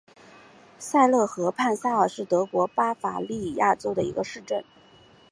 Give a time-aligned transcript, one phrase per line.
[0.79, 4.65] 萨勒河畔萨尔是德国巴伐利亚州的一个市镇。